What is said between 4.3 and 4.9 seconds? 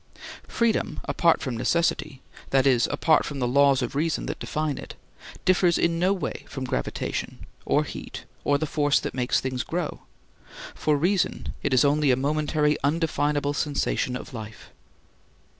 define